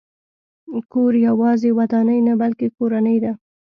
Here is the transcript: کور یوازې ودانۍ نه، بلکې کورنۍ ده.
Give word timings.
کور 0.91 1.13
یوازې 1.27 1.69
ودانۍ 1.79 2.19
نه، 2.27 2.33
بلکې 2.41 2.67
کورنۍ 2.77 3.17
ده. 3.23 3.31